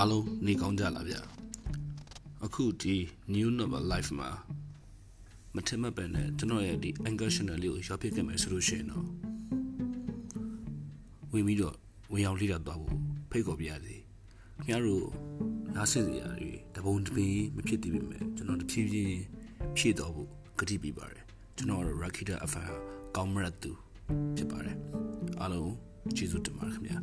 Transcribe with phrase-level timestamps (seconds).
[0.00, 1.16] အားလုံးနေကောင်းကြလားဗျ
[2.44, 2.94] အခုဒီ
[3.34, 4.30] new number life မှာ
[5.54, 9.04] မထင်မှတ်ပဲနဲ့ကျွန်တော်ရဲ့ဒီ anchor channel လေးကိုရောက်ဖြစ်ခဲ့မယ်ဆိုလို့ရှိရင်တော့
[11.32, 11.74] ဝင်ပြီးတော့
[12.12, 12.94] ဝင်ရောက်လေ့လာသွားဖို့
[13.30, 13.96] ဖိတ်ခေါ်ပြရစီ
[14.62, 15.06] ခင်ဗျားတို့
[15.74, 19.16] နားဆင်စရာတွေတပုံတပင်းမဖြစ်သေးပေမဲ့ကျွန်တော်တဖြည်းဖြည်း
[19.76, 20.28] ဖြည့်တော့ဖို့
[20.60, 21.24] ကတိပေးပါတယ်
[21.56, 22.74] ကျွန်တော်တို့ Rakita FM
[23.16, 23.72] ကောင်းမရတ်သူ
[24.36, 24.76] ဖြစ်ပါတယ်
[25.40, 25.72] အားလုံး
[26.16, 26.98] ကျေးဇူးတင်ပါတယ်ခင်ဗျာ